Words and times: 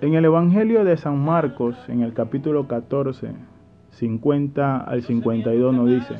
En 0.00 0.14
el 0.14 0.24
Evangelio 0.24 0.84
de 0.84 0.96
San 0.96 1.18
Marcos, 1.18 1.76
en 1.88 2.02
el 2.02 2.12
capítulo 2.12 2.68
14, 2.68 3.32
50 3.90 4.78
al 4.78 5.02
52 5.02 5.74
nos 5.74 5.88
dice, 5.88 6.14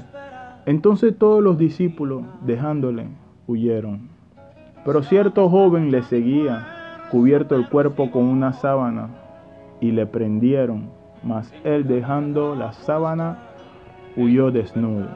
entonces 0.67 1.17
todos 1.17 1.43
los 1.43 1.59
discípulos, 1.59 2.23
dejándole, 2.43 3.07
huyeron. 3.47 4.09
Pero 4.85 5.03
cierto 5.03 5.49
joven 5.49 5.91
le 5.91 6.03
seguía, 6.03 6.67
cubierto 7.11 7.57
el 7.57 7.69
cuerpo 7.69 8.11
con 8.11 8.25
una 8.25 8.53
sábana, 8.53 9.09
y 9.81 9.93
le 9.93 10.07
prendieron, 10.07 10.91
mas 11.23 11.53
él 11.65 11.87
dejando 11.87 12.55
la 12.55 12.73
sábana, 12.73 13.39
huyó 14.17 14.51
desnudo. 14.51 15.09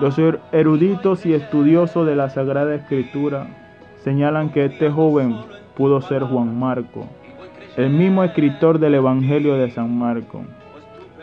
Los 0.00 0.18
er-, 0.18 0.40
eruditos 0.52 1.26
y 1.26 1.34
estudiosos 1.34 2.06
de 2.06 2.16
la 2.16 2.30
Sagrada 2.30 2.74
Escritura 2.74 3.48
señalan 3.96 4.50
que 4.50 4.66
este 4.66 4.90
joven 4.90 5.36
pudo 5.76 6.00
ser 6.00 6.22
Juan 6.22 6.58
Marco, 6.58 7.06
el 7.76 7.90
mismo 7.90 8.24
escritor 8.24 8.78
del 8.78 8.94
Evangelio 8.94 9.54
de 9.54 9.70
San 9.70 9.96
Marco, 9.96 10.42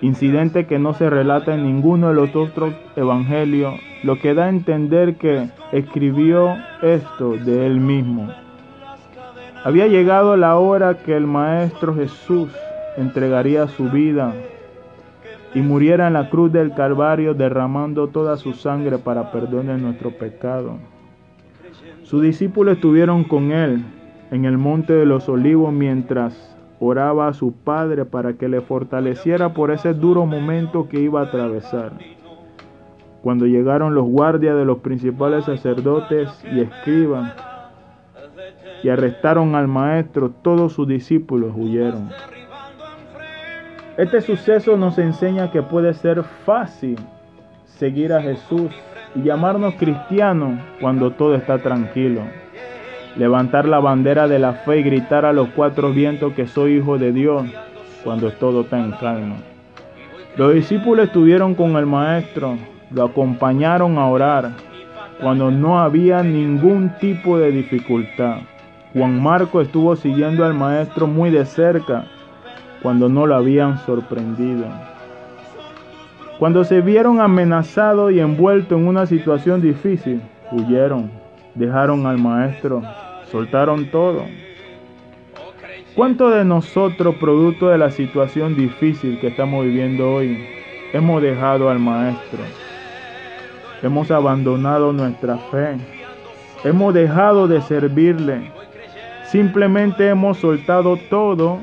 incidente 0.01 0.67
que 0.67 0.77
no 0.77 0.93
se 0.93 1.09
relata 1.09 1.55
en 1.55 1.63
ninguno 1.63 2.09
de 2.09 2.13
los 2.13 2.35
otros 2.35 2.73
evangelios, 2.95 3.73
lo 4.03 4.19
que 4.19 4.35
da 4.35 4.45
a 4.45 4.49
entender 4.49 5.15
que 5.15 5.49
escribió 5.71 6.55
esto 6.83 7.31
de 7.31 7.65
él 7.65 7.79
mismo. 7.79 8.29
Había 9.63 9.87
llegado 9.87 10.37
la 10.37 10.57
hora 10.57 10.97
que 10.99 11.15
el 11.17 11.25
Maestro 11.25 11.95
Jesús 11.95 12.49
entregaría 12.97 13.67
su 13.67 13.89
vida 13.89 14.33
y 15.55 15.61
muriera 15.61 16.07
en 16.07 16.13
la 16.13 16.29
cruz 16.29 16.51
del 16.51 16.75
Calvario 16.75 17.33
derramando 17.33 18.07
toda 18.07 18.37
su 18.37 18.53
sangre 18.53 18.97
para 18.99 19.31
perdonar 19.31 19.79
nuestro 19.79 20.11
pecado. 20.11 20.77
Sus 22.03 22.21
discípulos 22.21 22.75
estuvieron 22.75 23.23
con 23.23 23.51
él 23.51 23.83
en 24.33 24.45
el 24.45 24.57
monte 24.57 24.93
de 24.93 25.05
los 25.05 25.29
olivos 25.29 25.71
mientras 25.71 26.57
oraba 26.79 27.27
a 27.27 27.33
su 27.33 27.53
padre 27.53 28.03
para 28.03 28.33
que 28.33 28.49
le 28.49 28.61
fortaleciera 28.61 29.53
por 29.53 29.69
ese 29.69 29.93
duro 29.93 30.25
momento 30.25 30.89
que 30.89 30.99
iba 30.99 31.21
a 31.21 31.25
atravesar. 31.25 31.91
Cuando 33.21 33.45
llegaron 33.45 33.93
los 33.93 34.05
guardias 34.05 34.57
de 34.57 34.65
los 34.65 34.79
principales 34.79 35.45
sacerdotes 35.45 36.31
y 36.51 36.61
escribas 36.61 37.35
y 38.81 38.89
arrestaron 38.89 39.53
al 39.53 39.67
maestro, 39.67 40.31
todos 40.31 40.73
sus 40.73 40.87
discípulos 40.87 41.53
huyeron. 41.55 42.09
Este 43.97 44.19
suceso 44.19 44.75
nos 44.77 44.97
enseña 44.97 45.51
que 45.51 45.61
puede 45.61 45.93
ser 45.93 46.23
fácil 46.43 46.97
seguir 47.65 48.11
a 48.11 48.19
Jesús 48.23 48.71
y 49.13 49.21
llamarnos 49.21 49.75
cristianos 49.75 50.59
cuando 50.81 51.11
todo 51.11 51.35
está 51.35 51.59
tranquilo 51.59 52.21
levantar 53.15 53.67
la 53.67 53.79
bandera 53.79 54.27
de 54.27 54.39
la 54.39 54.53
fe 54.53 54.79
y 54.79 54.83
gritar 54.83 55.25
a 55.25 55.33
los 55.33 55.49
cuatro 55.49 55.91
vientos 55.91 56.33
que 56.33 56.47
soy 56.47 56.77
hijo 56.77 56.97
de 56.97 57.11
Dios 57.11 57.45
cuando 58.03 58.31
todo 58.31 58.61
está 58.61 58.79
en 58.79 58.91
calma. 58.91 59.35
Los 60.35 60.53
discípulos 60.53 61.05
estuvieron 61.05 61.53
con 61.53 61.75
el 61.75 61.85
maestro, 61.85 62.57
lo 62.91 63.03
acompañaron 63.03 63.97
a 63.97 64.07
orar 64.07 64.51
cuando 65.21 65.51
no 65.51 65.79
había 65.79 66.23
ningún 66.23 66.91
tipo 66.99 67.37
de 67.37 67.51
dificultad. 67.51 68.37
Juan 68.93 69.21
Marco 69.21 69.61
estuvo 69.61 69.95
siguiendo 69.95 70.43
al 70.43 70.53
maestro 70.53 71.07
muy 71.07 71.29
de 71.29 71.45
cerca 71.45 72.05
cuando 72.81 73.09
no 73.09 73.25
lo 73.25 73.35
habían 73.35 73.77
sorprendido. 73.79 74.65
Cuando 76.39 76.63
se 76.63 76.81
vieron 76.81 77.21
amenazados 77.21 78.11
y 78.11 78.19
envueltos 78.19 78.77
en 78.77 78.87
una 78.87 79.05
situación 79.05 79.61
difícil, 79.61 80.21
huyeron, 80.51 81.09
dejaron 81.55 82.05
al 82.05 82.17
maestro 82.17 82.81
soltaron 83.33 83.87
todo. 83.87 84.25
¿Cuántos 85.95 86.35
de 86.35 86.45
nosotros, 86.45 87.15
producto 87.15 87.69
de 87.69 87.79
la 87.79 87.89
situación 87.89 88.55
difícil 88.55 89.19
que 89.19 89.29
estamos 89.29 89.65
viviendo 89.65 90.13
hoy, 90.13 90.45
hemos 90.93 91.19
dejado 91.19 91.67
al 91.67 91.79
Maestro? 91.79 92.43
Hemos 93.81 94.11
abandonado 94.11 94.93
nuestra 94.93 95.39
fe. 95.49 95.77
Hemos 96.63 96.93
dejado 96.93 97.47
de 97.47 97.59
servirle. 97.63 98.51
Simplemente 99.25 100.09
hemos 100.09 100.37
soltado 100.37 100.95
todo 101.09 101.57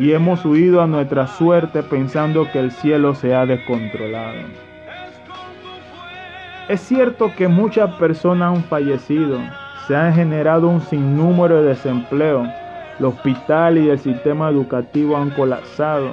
y 0.00 0.10
hemos 0.10 0.44
huido 0.44 0.82
a 0.82 0.88
nuestra 0.88 1.28
suerte 1.28 1.84
pensando 1.84 2.50
que 2.50 2.58
el 2.58 2.72
cielo 2.72 3.14
se 3.14 3.32
ha 3.32 3.46
descontrolado. 3.46 4.40
Es 6.68 6.80
cierto 6.80 7.32
que 7.36 7.46
muchas 7.46 7.94
personas 7.94 8.56
han 8.56 8.64
fallecido, 8.64 9.38
se 9.90 9.96
han 9.96 10.14
generado 10.14 10.68
un 10.68 10.80
sinnúmero 10.82 11.62
de 11.62 11.70
desempleo. 11.70 12.46
El 13.00 13.06
hospital 13.06 13.76
y 13.76 13.90
el 13.90 13.98
sistema 13.98 14.48
educativo 14.48 15.16
han 15.16 15.30
colapsado. 15.30 16.12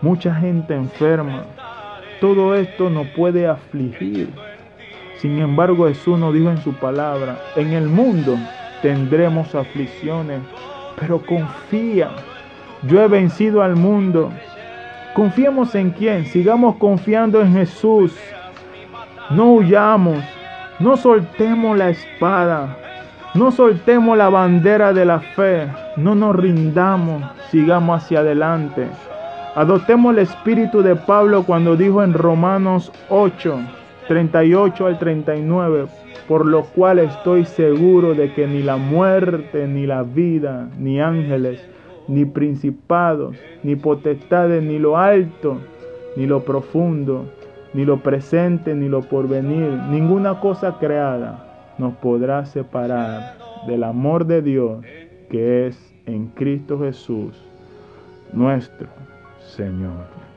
Mucha 0.00 0.34
gente 0.34 0.74
enferma. 0.74 1.42
Todo 2.18 2.54
esto 2.54 2.88
nos 2.88 3.08
puede 3.08 3.46
afligir. 3.46 4.30
Sin 5.18 5.38
embargo, 5.38 5.86
Jesús 5.86 6.18
nos 6.18 6.32
dijo 6.32 6.48
en 6.48 6.62
su 6.62 6.72
palabra, 6.72 7.36
en 7.56 7.74
el 7.74 7.88
mundo 7.88 8.38
tendremos 8.80 9.54
aflicciones, 9.54 10.40
pero 10.98 11.20
confía. 11.20 12.08
Yo 12.84 13.02
he 13.02 13.06
vencido 13.06 13.60
al 13.60 13.76
mundo. 13.76 14.30
Confiemos 15.12 15.74
en 15.74 15.90
quién, 15.90 16.24
sigamos 16.24 16.76
confiando 16.76 17.42
en 17.42 17.52
Jesús. 17.52 18.16
No 19.28 19.52
huyamos, 19.52 20.24
no 20.80 20.96
soltemos 20.96 21.76
la 21.76 21.90
espada, 21.90 22.76
no 23.34 23.50
soltemos 23.50 24.16
la 24.16 24.28
bandera 24.28 24.92
de 24.92 25.04
la 25.04 25.20
fe, 25.20 25.66
no 25.96 26.14
nos 26.14 26.36
rindamos, 26.36 27.22
sigamos 27.50 28.02
hacia 28.02 28.20
adelante. 28.20 28.86
Adoptemos 29.54 30.14
el 30.14 30.20
espíritu 30.20 30.82
de 30.82 30.96
Pablo 30.96 31.44
cuando 31.44 31.76
dijo 31.76 32.02
en 32.02 32.14
Romanos 32.14 32.90
8, 33.10 33.60
38 34.08 34.86
al 34.86 34.98
39, 34.98 35.86
por 36.26 36.46
lo 36.46 36.64
cual 36.64 36.98
estoy 36.98 37.44
seguro 37.44 38.14
de 38.14 38.32
que 38.32 38.46
ni 38.46 38.62
la 38.62 38.76
muerte, 38.76 39.66
ni 39.66 39.86
la 39.86 40.02
vida, 40.02 40.68
ni 40.78 41.00
ángeles, 41.00 41.60
ni 42.08 42.24
principados, 42.24 43.36
ni 43.62 43.76
potestades, 43.76 44.62
ni 44.62 44.78
lo 44.78 44.96
alto, 44.96 45.58
ni 46.16 46.26
lo 46.26 46.44
profundo, 46.44 47.26
ni 47.74 47.84
lo 47.84 48.02
presente, 48.02 48.74
ni 48.74 48.88
lo 48.88 49.02
porvenir, 49.02 49.70
ninguna 49.90 50.40
cosa 50.40 50.78
creada 50.78 51.74
nos 51.78 51.94
podrá 51.94 52.44
separar 52.44 53.36
del 53.66 53.84
amor 53.84 54.26
de 54.26 54.42
Dios 54.42 54.84
que 55.30 55.66
es 55.66 55.94
en 56.06 56.26
Cristo 56.28 56.78
Jesús, 56.78 57.42
nuestro 58.32 58.88
Señor. 59.38 60.31